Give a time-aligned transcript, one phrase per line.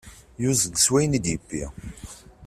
[0.41, 1.63] Yuzzel s wayen i d-yewwi.